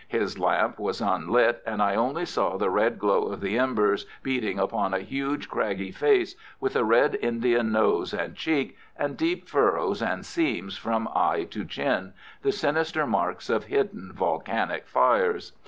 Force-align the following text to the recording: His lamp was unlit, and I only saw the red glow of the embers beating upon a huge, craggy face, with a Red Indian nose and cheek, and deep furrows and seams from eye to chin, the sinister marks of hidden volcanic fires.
His 0.07 0.39
lamp 0.39 0.79
was 0.79 0.99
unlit, 0.99 1.61
and 1.63 1.79
I 1.79 1.93
only 1.93 2.25
saw 2.25 2.57
the 2.57 2.71
red 2.71 2.97
glow 2.97 3.27
of 3.27 3.39
the 3.39 3.59
embers 3.59 4.07
beating 4.23 4.57
upon 4.57 4.95
a 4.95 5.01
huge, 5.01 5.47
craggy 5.47 5.91
face, 5.91 6.35
with 6.59 6.75
a 6.75 6.83
Red 6.83 7.19
Indian 7.21 7.71
nose 7.71 8.11
and 8.11 8.35
cheek, 8.35 8.79
and 8.97 9.15
deep 9.15 9.47
furrows 9.47 10.01
and 10.01 10.25
seams 10.25 10.75
from 10.75 11.07
eye 11.13 11.43
to 11.51 11.63
chin, 11.65 12.13
the 12.41 12.51
sinister 12.51 13.05
marks 13.05 13.47
of 13.47 13.65
hidden 13.65 14.11
volcanic 14.11 14.87
fires. 14.87 15.51